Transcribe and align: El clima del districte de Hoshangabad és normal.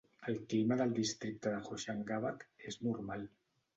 El 0.31 0.37
clima 0.53 0.77
del 0.79 0.95
districte 0.99 1.53
de 1.57 1.61
Hoshangabad 1.69 2.49
és 2.73 2.83
normal. 2.89 3.29